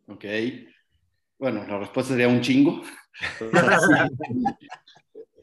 [0.08, 0.24] Ok.
[1.38, 2.82] Bueno, la respuesta sería un chingo.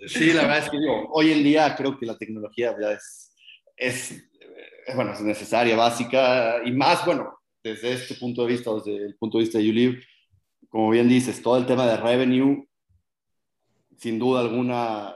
[0.07, 3.35] Sí, la verdad es que digo, hoy en día creo que la tecnología ya es,
[3.75, 8.97] es, eh, bueno, es necesaria, básica, y más, bueno, desde este punto de vista, desde
[8.97, 10.03] el punto de vista de YouLive,
[10.69, 12.67] como bien dices, todo el tema de revenue,
[13.97, 15.15] sin duda alguna,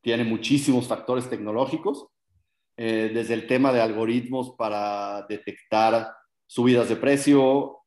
[0.00, 2.08] tiene muchísimos factores tecnológicos,
[2.76, 6.12] eh, desde el tema de algoritmos para detectar
[6.46, 7.78] subidas de precio,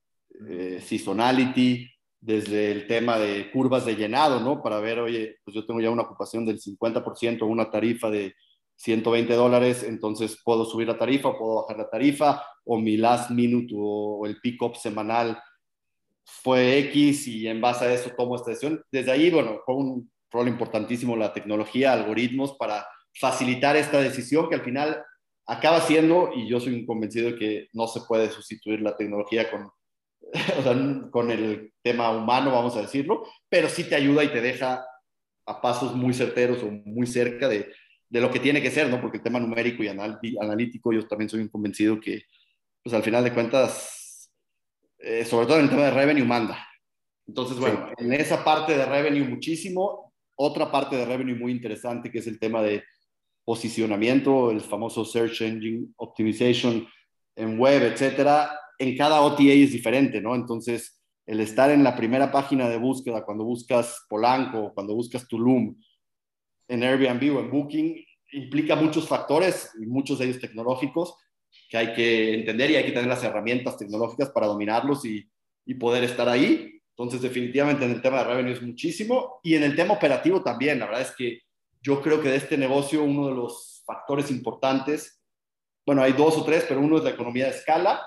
[0.48, 1.91] eh, seasonality,
[2.22, 4.62] desde el tema de curvas de llenado, ¿no?
[4.62, 8.36] Para ver, oye, pues yo tengo ya una ocupación del 50%, una tarifa de
[8.76, 13.74] 120 dólares, entonces puedo subir la tarifa, puedo bajar la tarifa, o mi last minute
[13.76, 15.42] o, el pick-up semanal
[16.24, 18.84] fue X y en base a eso tomo esta decisión.
[18.92, 22.86] Desde ahí, bueno, fue un rol importantísimo la tecnología, algoritmos para
[23.20, 25.04] facilitar esta decisión que al final
[25.48, 29.72] acaba siendo, y yo soy convencido de que no se puede sustituir la tecnología con
[30.60, 34.42] o sea, con el tema humano, vamos a decirlo, pero sí te ayuda y te
[34.42, 34.86] deja
[35.46, 37.72] a pasos muy certeros o muy cerca de,
[38.10, 39.02] de lo que tiene que ser, ¿no?
[39.02, 42.24] Porque el tema numérico y analítico, yo también soy convencido que,
[42.84, 44.32] pues al final de cuentas,
[45.00, 46.66] eh, sobre todo en el tema de revenue, manda.
[47.28, 50.14] Entonces, bueno, en esa parte de revenue muchísimo.
[50.36, 52.84] Otra parte de revenue muy interesante que es el tema de
[53.44, 56.88] posicionamiento, el famoso Search Engine Optimization
[57.36, 60.34] en web, etcétera en cada OTA es diferente, ¿no?
[60.34, 65.80] Entonces, el estar en la primera página de búsqueda cuando buscas Polanco, cuando buscas Tulum,
[66.68, 71.16] en Airbnb o en Booking, implica muchos factores, muchos de ellos tecnológicos,
[71.70, 75.30] que hay que entender y hay que tener las herramientas tecnológicas para dominarlos y,
[75.66, 76.82] y poder estar ahí.
[76.98, 80.80] Entonces, definitivamente en el tema de revenue es muchísimo y en el tema operativo también.
[80.80, 81.42] La verdad es que
[81.84, 85.22] yo creo que de este negocio uno de los factores importantes,
[85.86, 88.02] bueno, hay dos o tres, pero uno es la economía de escala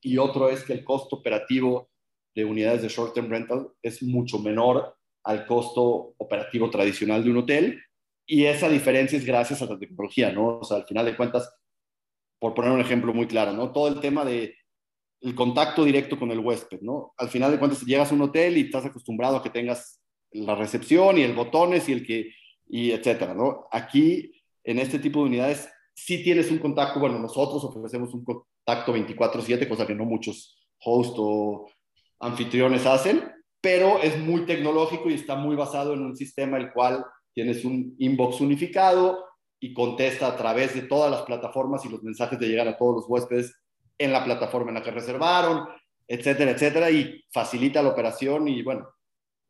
[0.00, 1.90] y otro es que el costo operativo
[2.34, 7.82] de unidades de short-term rental es mucho menor al costo operativo tradicional de un hotel
[8.26, 10.58] y esa diferencia es gracias a la tecnología, ¿no?
[10.60, 11.52] O sea, al final de cuentas,
[12.38, 13.72] por poner un ejemplo muy claro, ¿no?
[13.72, 14.54] Todo el tema de
[15.20, 17.12] el contacto directo con el huésped, ¿no?
[17.18, 20.00] Al final de cuentas llegas a un hotel y estás acostumbrado a que tengas
[20.32, 22.30] la recepción y el botones y el que,
[22.68, 23.66] y etcétera, ¿no?
[23.70, 24.32] Aquí,
[24.64, 28.24] en este tipo de unidades, sí tienes un contacto, bueno, nosotros ofrecemos un
[28.64, 31.66] contacto 24/7, cosa que no muchos hosts o
[32.20, 37.04] anfitriones hacen, pero es muy tecnológico y está muy basado en un sistema el cual
[37.34, 39.24] tienes un inbox unificado
[39.60, 42.96] y contesta a través de todas las plataformas y los mensajes de llegar a todos
[42.96, 43.54] los huéspedes
[43.98, 45.68] en la plataforma en la que reservaron,
[46.08, 48.88] etcétera, etcétera, y facilita la operación y bueno,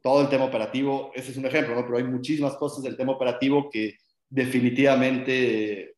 [0.02, 1.84] todo el tema operativo, ese es un ejemplo, ¿no?
[1.84, 3.96] Pero hay muchísimas cosas del tema operativo que
[4.28, 5.94] definitivamente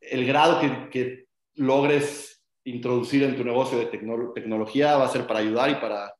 [0.00, 1.21] el grado que, que
[1.54, 6.14] logres introducir en tu negocio de tecnología va a ser para ayudar y para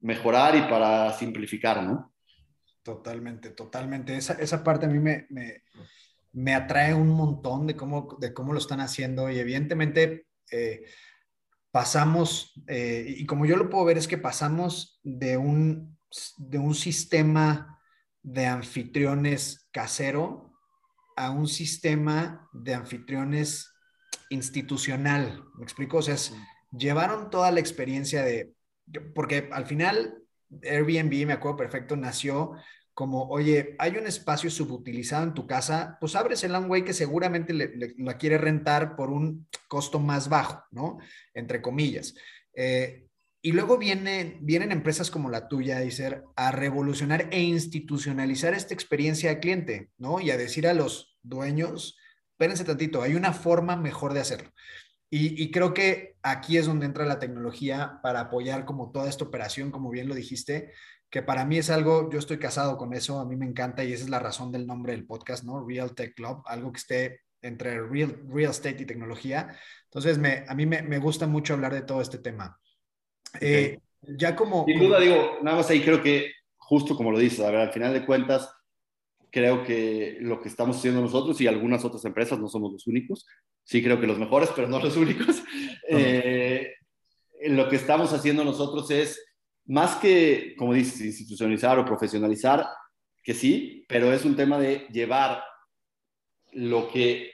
[0.00, 2.14] mejorar y para simplificar, ¿no?
[2.82, 4.16] Totalmente, totalmente.
[4.16, 5.62] Esa, esa parte a mí me, me,
[6.32, 10.84] me atrae un montón de cómo, de cómo lo están haciendo y evidentemente eh,
[11.70, 15.98] pasamos, eh, y como yo lo puedo ver, es que pasamos de un,
[16.38, 17.78] de un sistema
[18.22, 20.52] de anfitriones casero
[21.16, 23.72] a un sistema de anfitriones
[24.30, 25.44] institucional.
[25.56, 25.98] ¿Me explico?
[25.98, 26.16] O sea,
[26.72, 28.54] llevaron toda la experiencia de,
[29.14, 30.22] porque al final
[30.62, 32.54] Airbnb, me acuerdo perfecto, nació
[32.94, 37.54] como, oye, hay un espacio subutilizado en tu casa, pues abres el güey que seguramente
[37.54, 40.98] le, la quiere rentar por un costo más bajo, ¿no?
[41.32, 42.14] Entre comillas.
[42.54, 43.06] Eh,
[43.42, 49.30] y luego vienen, vienen empresas como la tuya, Dicer, a revolucionar e institucionalizar esta experiencia
[49.30, 50.20] de cliente, ¿no?
[50.20, 51.96] Y a decir a los dueños,
[52.40, 54.50] espérense tantito, hay una forma mejor de hacerlo.
[55.10, 59.24] Y, y, creo que aquí es donde entra la tecnología para apoyar como toda esta
[59.24, 60.72] operación, como bien lo dijiste,
[61.10, 63.92] que para mí es algo, yo estoy casado con eso, a mí me encanta y
[63.92, 65.66] esa es la razón del nombre del podcast, ¿no?
[65.66, 69.54] Real Tech Club, algo que esté entre real, real estate y tecnología.
[69.84, 72.58] Entonces, me, a mí me, me gusta mucho hablar de todo este tema.
[73.40, 74.64] Eh, ya como...
[74.64, 77.72] Sin duda, digo, nada más ahí creo que, justo como lo dices, a ver, al
[77.72, 78.50] final de cuentas,
[79.30, 83.26] creo que lo que estamos haciendo nosotros y algunas otras empresas no somos los únicos.
[83.64, 85.42] Sí creo que los mejores, pero no los únicos.
[85.92, 86.74] Eh,
[87.48, 89.20] lo que estamos haciendo nosotros es
[89.64, 92.64] más que, como dices, institucionalizar o profesionalizar,
[93.24, 95.42] que sí, pero es un tema de llevar
[96.52, 97.32] lo que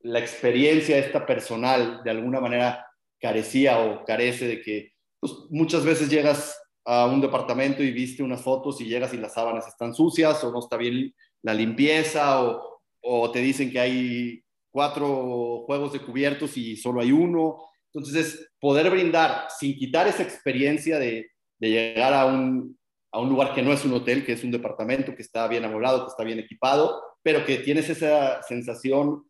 [0.00, 2.86] la experiencia esta personal de alguna manera
[3.20, 8.42] carecía o carece de que pues, muchas veces llegas a un departamento y viste unas
[8.42, 11.12] fotos y llegas y las sábanas están sucias o no está bien
[11.46, 17.62] la limpieza o, te dicen que hay cuatro juegos de cubiertos y solo hay uno.
[17.94, 21.30] Entonces es poder brindar sin quitar esa experiencia de,
[21.60, 22.76] llegar a un,
[23.12, 26.10] lugar que no es un hotel, que es un departamento, que está bien amoblado, que
[26.10, 29.24] está bien equipado, pero que tienes esa sensación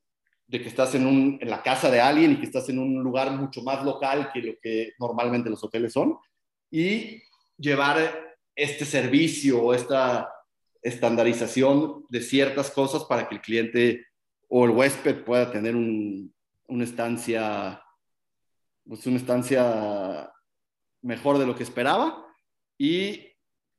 [0.46, 3.62] de que estás en la casa de alguien y que estás en un lugar mucho
[3.62, 6.16] más local que lo que normalmente los hoteles son,
[6.70, 7.22] y
[7.58, 10.30] llevar este servicio o esta
[10.86, 14.06] estandarización de ciertas cosas para que el cliente
[14.48, 16.32] o el huésped pueda tener un,
[16.68, 17.82] una estancia,
[18.86, 20.32] pues una estancia
[21.02, 22.24] mejor de lo que esperaba
[22.78, 23.32] y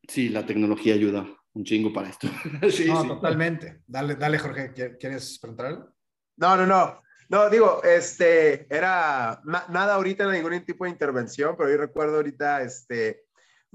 [0.07, 2.27] sí, la tecnología ayuda un chingo para esto.
[2.71, 3.81] sí, no, totalmente.
[3.87, 5.93] Dale, dale, Jorge, ¿quieres preguntar algo?
[6.37, 7.01] No, no, no.
[7.29, 13.26] No, digo, este, era nada ahorita, ningún tipo de intervención, pero yo recuerdo ahorita, este,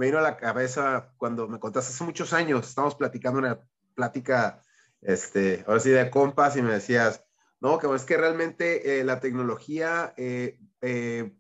[0.03, 3.61] me vino a la cabeza cuando me contaste hace muchos años, estábamos platicando una
[3.95, 4.61] plática,
[5.01, 7.25] este, ahora sí de compas y me decías,
[7.61, 11.33] no, que es que realmente eh, la tecnología eh, eh,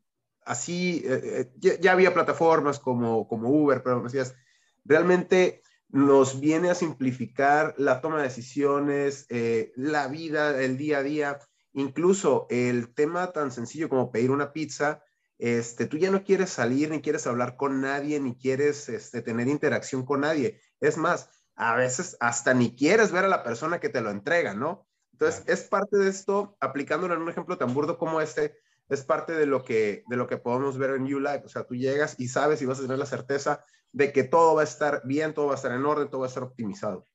[0.44, 4.36] así, eh, eh, ya, había plataformas como, como Uber, pero me decías,
[4.84, 11.02] realmente nos viene a simplificar la toma de decisiones, eh, la vida, el día a
[11.02, 11.38] día,
[11.72, 15.02] incluso el tema tan sencillo como pedir una pizza,
[15.42, 19.48] este, tú ya no quieres salir, ni quieres hablar con nadie, ni quieres este, tener
[19.48, 20.60] interacción con nadie.
[20.78, 24.54] Es más, a veces hasta ni quieres ver a la persona que te lo entrega,
[24.54, 24.86] ¿no?
[25.10, 28.56] Entonces, es parte de esto, aplicándolo en un ejemplo tan burdo como este,
[28.88, 31.42] es parte de lo que, de lo que podemos ver en ULive.
[31.44, 34.54] O sea, tú llegas y sabes y vas a tener la certeza de que todo
[34.54, 37.08] va a estar bien, todo va a estar en orden, todo va a estar optimizado.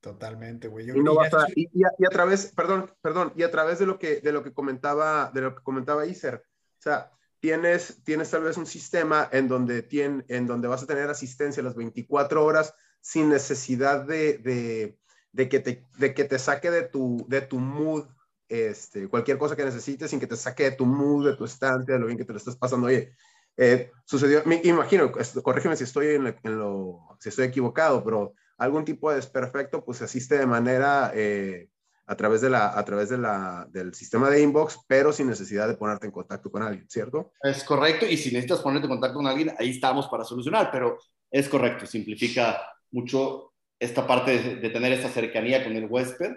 [0.00, 0.90] Totalmente, güey.
[0.90, 4.52] Y, y, a, través, perdón, perdón, y a través de lo que, de lo que
[4.52, 7.10] comentaba, de lo que comentaba Iser, o sea,
[7.44, 11.62] tienes, tienes tal vez un sistema en donde, tiene, en donde vas a tener asistencia
[11.62, 14.98] las 24 horas sin necesidad de, de,
[15.30, 18.06] de, que, te, de que te saque de tu, de tu mood
[18.48, 21.92] este, cualquier cosa que necesites sin que te saque de tu mood, de tu estante,
[21.92, 22.86] de lo bien que te lo estás pasando.
[22.86, 23.12] Oye,
[23.58, 29.10] eh, sucedió, me imagino, corrígeme si estoy, en, lo, si estoy equivocado, pero algún tipo
[29.10, 31.68] de desperfecto, pues asiste de manera eh,
[32.06, 35.68] a través, de la, a través de la, del sistema de inbox, pero sin necesidad
[35.68, 37.32] de ponerte en contacto con alguien, ¿cierto?
[37.42, 40.98] Es correcto, y si necesitas ponerte en contacto con alguien, ahí estamos para solucionar, pero
[41.30, 46.32] es correcto, simplifica mucho esta parte de tener esta cercanía con el huésped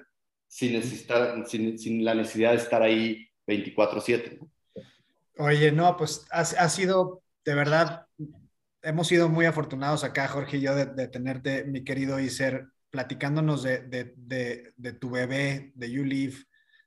[0.48, 4.40] sin, necesitar, sin, sin la necesidad de estar ahí 24/7.
[5.38, 8.06] Oye, no, pues ha, ha, sido de verdad,
[8.82, 13.80] hemos sido muy afortunados acá, Jorge y yo, de, tenerte, mi querido Iser, platicándonos de,
[13.80, 16.38] de, de, tu bebé, de You Live,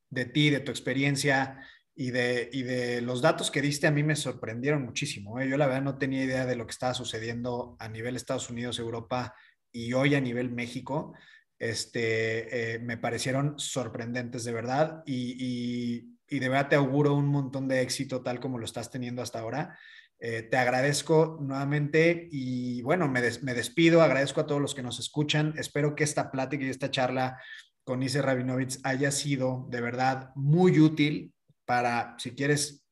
[0.09, 1.61] de ti, de tu experiencia
[1.95, 5.41] y de, y de los datos que diste a mí me sorprendieron muchísimo.
[5.41, 5.49] ¿eh?
[5.49, 8.79] Yo la verdad no tenía idea de lo que estaba sucediendo a nivel Estados Unidos,
[8.79, 9.35] Europa
[9.73, 11.15] y hoy a nivel México
[11.61, 17.83] este, eh, me parecieron sorprendentes de verdad y, de verdad te auguro un montón de
[17.83, 19.79] éxito tal como lo estás teniendo hasta ahora.
[20.23, 25.55] Eh, te agradezco nuevamente y bueno, me, despido, agradezco a todos los que nos escuchan.
[25.57, 27.41] Espero que esta plática y esta charla
[27.85, 31.33] con Ise Rabinovich haya sido de verdad muy útil
[31.65, 32.85] para si quieres,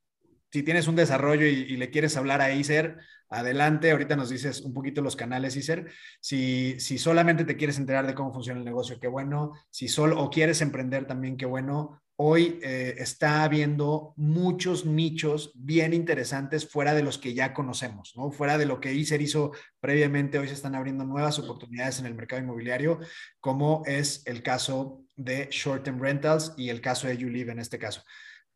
[0.51, 2.97] si tienes un desarrollo y, y le quieres hablar a Iser,
[3.29, 3.91] adelante.
[3.91, 5.91] Ahorita nos dices un poquito los canales, Iser.
[6.19, 9.53] Si, si solamente te quieres enterar de cómo funciona el negocio, qué bueno.
[9.69, 12.01] Si solo o quieres emprender también, qué bueno.
[12.21, 18.29] Hoy eh, está habiendo muchos nichos bien interesantes fuera de los que ya conocemos, ¿no?
[18.29, 22.15] Fuera de lo que Iser hizo previamente, hoy se están abriendo nuevas oportunidades en el
[22.15, 22.99] mercado inmobiliario,
[23.39, 27.79] como es el caso de Short Term Rentals y el caso de YouLive en este
[27.79, 28.03] caso.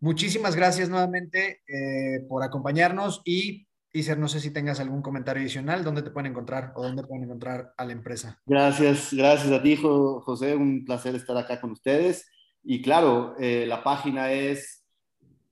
[0.01, 5.85] Muchísimas gracias nuevamente eh, por acompañarnos y Iser, no sé si tengas algún comentario adicional,
[5.85, 8.41] ¿dónde te pueden encontrar o dónde pueden encontrar a la empresa?
[8.45, 12.29] Gracias, gracias a ti, José, un placer estar acá con ustedes.
[12.63, 14.83] Y claro, eh, la página es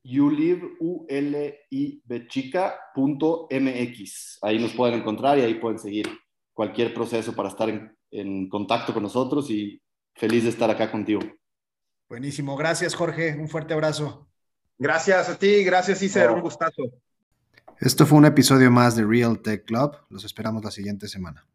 [0.04, 1.60] ulibchica.mx.
[4.42, 6.08] Ahí nos pueden encontrar y ahí pueden seguir
[6.54, 9.82] cualquier proceso para estar en, en contacto con nosotros y
[10.16, 11.22] feliz de estar acá contigo.
[12.10, 14.28] Buenísimo, gracias Jorge, un fuerte abrazo.
[14.78, 16.84] Gracias a ti, gracias Iser, un gustazo.
[17.80, 19.98] Esto fue un episodio más de Real Tech Club.
[20.10, 21.48] Los esperamos la siguiente semana.